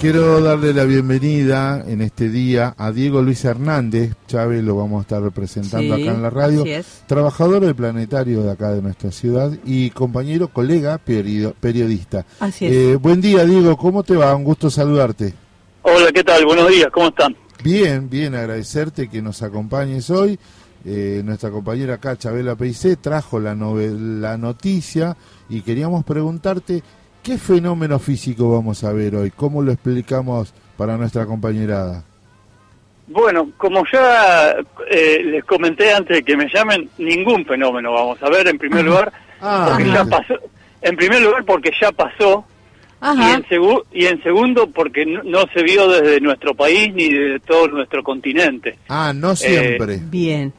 [0.00, 5.02] Quiero darle la bienvenida en este día a Diego Luis Hernández, Chávez lo vamos a
[5.02, 6.64] estar representando acá en la radio,
[7.08, 12.24] trabajador del planetario de acá de nuestra ciudad y compañero, colega, periodista.
[12.38, 12.72] Así es.
[12.72, 14.32] Eh, buen día Diego, ¿cómo te va?
[14.36, 15.34] Un gusto saludarte.
[15.82, 16.46] Hola, ¿qué tal?
[16.46, 17.34] Buenos días, ¿cómo están?
[17.64, 20.38] Bien, bien, agradecerte que nos acompañes hoy.
[20.84, 25.16] Eh, nuestra compañera acá, Chabela Peicé, trajo la, la noticia
[25.48, 26.84] y queríamos preguntarte
[27.22, 29.30] ¿Qué fenómeno físico vamos a ver hoy?
[29.30, 32.04] ¿Cómo lo explicamos para nuestra compañerada?
[33.06, 34.56] Bueno, como ya
[34.90, 38.84] eh, les comenté antes de que me llamen, ningún fenómeno vamos a ver en primer
[38.84, 40.34] lugar, ah, porque ya pasó,
[40.82, 42.44] en primer lugar porque ya pasó
[43.00, 43.44] y en,
[43.92, 48.78] y en, segundo porque no, se vio desde nuestro país ni de todo nuestro continente.
[48.88, 49.94] Ah, no siempre.
[49.94, 50.52] Eh, Bien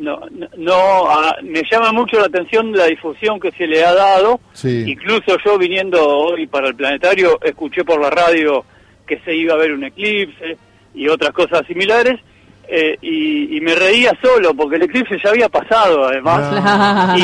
[0.00, 0.18] no,
[0.56, 4.40] no, ah, me llama mucho la atención la difusión que se le ha dado.
[4.64, 8.64] Incluso yo viniendo hoy para el planetario escuché por la radio
[9.06, 10.56] que se iba a ver un eclipse
[10.94, 12.18] y otras cosas similares.
[12.66, 17.18] Eh, y, me reía solo porque el eclipse ya había pasado además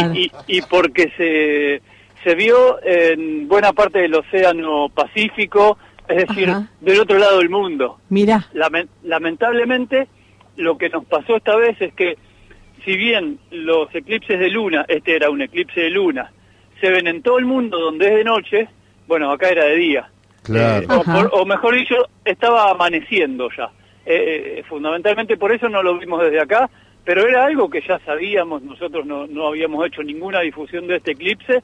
[0.47, 1.81] y, porque se,
[2.23, 8.01] se vio en buena parte del océano Pacífico, es decir, del otro lado del mundo.
[8.11, 8.47] Mira.
[9.03, 10.09] lamentablemente
[10.57, 12.17] lo que nos pasó esta vez es que
[12.85, 16.31] si bien los eclipses de luna, este era un eclipse de luna,
[16.81, 18.69] se ven en todo el mundo donde es de noche,
[19.07, 20.11] bueno, acá era de día.
[20.43, 20.83] Claro.
[20.85, 23.71] Eh, o, mejor dicho, estaba amaneciendo ya.
[24.05, 26.71] Eh, eh, fundamentalmente por eso no lo vimos desde acá,
[27.05, 31.13] pero era algo que ya sabíamos, nosotros no, no habíamos hecho ninguna difusión de este
[31.13, 31.63] eclipse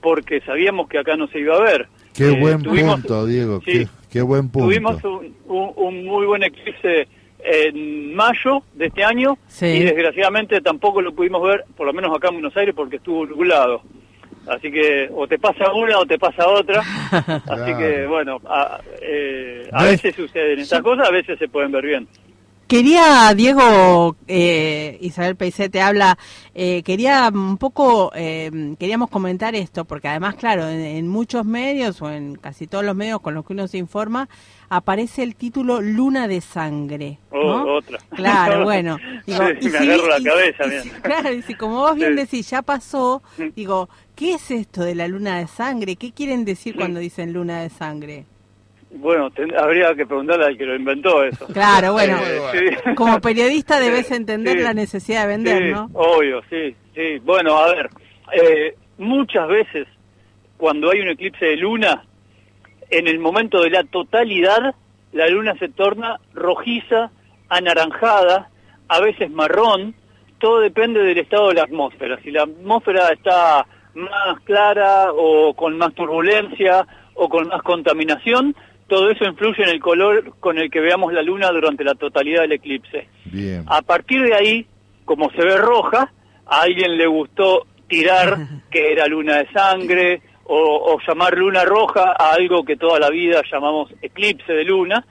[0.00, 1.88] porque sabíamos que acá no se iba a ver.
[2.14, 4.68] Qué buen punto, Diego, qué, buen punto.
[4.68, 5.02] Tuvimos
[5.46, 7.08] un muy buen eclipse
[7.44, 12.28] en mayo de este año y desgraciadamente tampoco lo pudimos ver, por lo menos acá
[12.28, 13.82] en Buenos Aires, porque estuvo nublado.
[14.46, 16.80] Así que o te pasa una o te pasa otra.
[17.10, 21.84] Así que bueno, a, eh, a veces suceden estas cosas, a veces se pueden ver
[21.84, 22.08] bien.
[22.74, 26.18] Quería, Diego, eh, Isabel Peicé te habla,
[26.56, 32.10] eh, quería un poco, eh, queríamos comentar esto, porque además, claro, en, muchos medios o
[32.10, 34.28] en casi todos los medios con los que uno se informa,
[34.70, 37.20] aparece el título Luna de Sangre.
[37.30, 37.98] Oh, otra.
[38.10, 38.96] Claro, bueno.
[39.24, 40.64] Digo, y me agarro la cabeza.
[41.00, 43.50] claro, y si como vos bien decís, ya pasó, mm.
[43.54, 45.94] digo, ¿qué es esto de la Luna de Sangre?
[45.94, 48.26] ¿Qué quieren decir cuando dicen Luna de Sangre?
[48.96, 51.46] Bueno, habría que preguntarle al que lo inventó eso.
[51.46, 52.18] Claro, bueno,
[52.96, 55.90] como periodista debes entender la necesidad de vender, ¿no?
[55.94, 57.18] Obvio, sí, sí.
[57.22, 57.90] Bueno, a ver,
[58.32, 59.86] eh, muchas veces
[60.56, 62.04] cuando hay un eclipse de luna,
[62.90, 64.74] en el momento de la totalidad,
[65.12, 67.10] la luna se torna rojiza,
[67.48, 68.48] anaranjada,
[68.88, 69.94] a veces marrón,
[70.38, 72.18] todo depende del estado de la atmósfera.
[72.22, 78.54] Si la atmósfera está más clara o con más turbulencia o con más contaminación,
[78.86, 82.42] todo eso influye en el color con el que veamos la luna durante la totalidad
[82.42, 83.08] del eclipse.
[83.24, 83.64] Bien.
[83.66, 84.66] A partir de ahí,
[85.04, 86.12] como se ve roja,
[86.46, 88.36] a alguien le gustó tirar
[88.70, 93.42] que era luna de sangre o, llamar luna roja a algo que toda la vida
[93.50, 95.06] llamamos eclipse de luna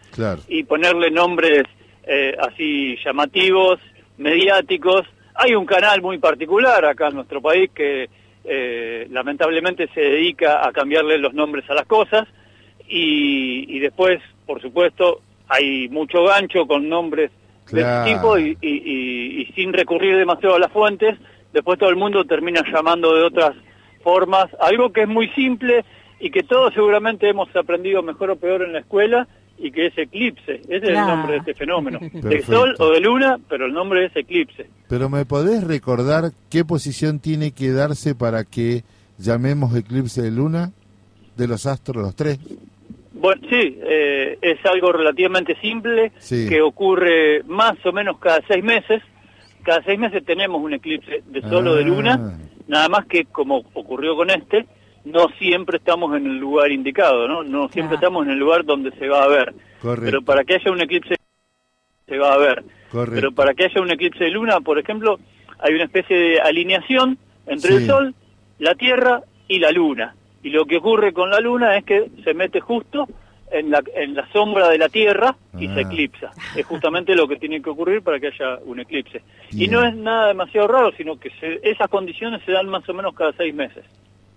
[0.47, 1.63] y ponerle nombres
[2.03, 3.79] eh, así llamativos,
[4.17, 5.07] mediáticos.
[5.33, 8.09] Hay un canal muy particular acá en nuestro país que
[8.43, 12.27] eh, lamentablemente se dedica a cambiarle los nombres a las cosas
[12.87, 17.31] y, después, por supuesto, hay mucho gancho con nombres
[17.71, 21.17] de este tipo y, sin recurrir demasiado a las fuentes,
[21.51, 23.55] después todo el mundo termina llamando de otras
[24.03, 25.85] formas, algo que es muy simple
[26.19, 29.27] y que todos seguramente hemos aprendido mejor o peor en la escuela
[29.57, 32.99] y que es eclipse, ese es el nombre de este fenómeno, de sol o de
[32.99, 34.69] luna, pero el nombre es eclipse.
[34.89, 38.83] Pero ¿me podés recordar qué posición tiene que darse para que
[39.17, 40.71] llamemos eclipse de luna
[41.37, 42.39] de los astros, los tres?
[43.23, 49.01] Bueno, sí, eh, es algo relativamente simple que ocurre más o menos cada seis meses.
[49.63, 52.37] Cada seis meses tenemos un eclipse de sol o de luna, ah.
[52.67, 54.65] nada más que como ocurrió con este,
[55.05, 57.45] no siempre estamos en el lugar indicado, ¿no?
[57.45, 59.53] No siempre estamos en el lugar donde se va a ver.
[59.81, 61.15] Pero para que haya un eclipse
[62.05, 62.65] se va a ver.
[62.91, 65.17] Pero para que haya un eclipse de luna, por ejemplo,
[65.59, 67.17] hay una especie de alineación
[67.47, 68.15] entre el sol,
[68.59, 70.13] la Tierra y la Luna.
[70.43, 73.07] Y lo que ocurre con la luna es que se mete justo
[73.51, 75.81] en la, en la sombra de la Tierra y se ah.
[75.81, 76.31] eclipsa.
[76.55, 79.21] Es justamente lo que tiene que ocurrir para que haya un eclipse.
[79.51, 81.31] Y no es nada demasiado raro, sino que
[81.61, 83.85] esas condiciones se dan más o menos cada seis meses.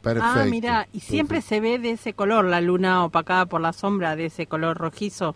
[0.03, 0.41] Perfecto.
[0.41, 4.15] Ah, mira, ¿y siempre se ve de ese color la luna opacada por la sombra,
[4.15, 5.35] de ese color rojizo?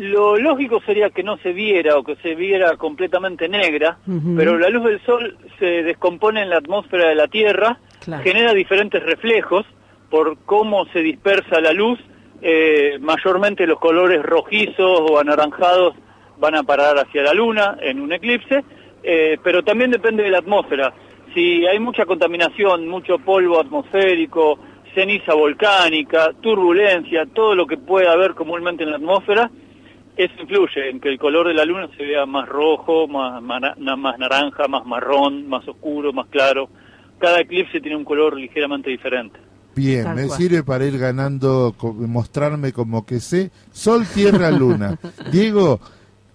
[0.00, 3.98] Lo lógico sería que no se viera o que se viera completamente negra,
[4.34, 7.78] pero la luz del sol se descompone en la atmósfera de la Tierra
[8.22, 9.66] genera diferentes reflejos
[10.08, 11.98] por cómo se dispersa la luz.
[12.40, 15.94] Eh, mayormente los colores rojizos o anaranjados
[16.38, 18.64] van a parar hacia la luna en un eclipse,
[19.02, 20.94] eh, pero también depende de la atmósfera.
[21.34, 24.58] Si hay mucha contaminación, mucho polvo atmosférico,
[24.94, 29.50] ceniza volcánica, turbulencia, todo lo que pueda haber comúnmente en la atmósfera,
[30.24, 34.18] eso influye en que el color de la luna se vea más rojo, más, más
[34.18, 36.68] naranja, más marrón, más oscuro, más claro.
[37.18, 39.38] Cada eclipse tiene un color ligeramente diferente.
[39.74, 43.50] Bien, me sirve para ir ganando, mostrarme como que sé.
[43.72, 44.98] Sol, tierra, luna.
[45.32, 45.80] Diego,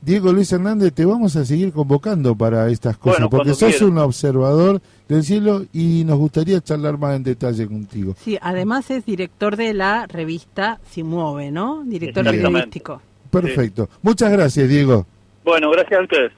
[0.01, 4.81] Diego Luis Hernández, te vamos a seguir convocando para estas cosas, porque sos un observador
[5.07, 8.15] del cielo y nos gustaría charlar más en detalle contigo.
[8.19, 11.83] Sí, además es director de la revista Si Mueve, ¿no?
[11.83, 13.01] Director periodístico.
[13.41, 13.89] Perfecto.
[14.01, 15.05] Muchas gracias, Diego.
[15.43, 16.31] Bueno, gracias a ustedes.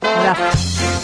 [0.00, 0.99] Gracias.